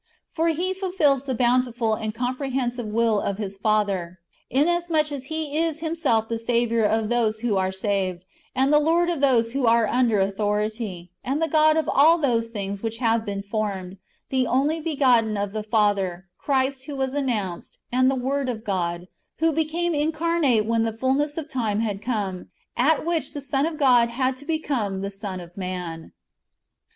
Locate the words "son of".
23.39-23.77, 25.11-25.55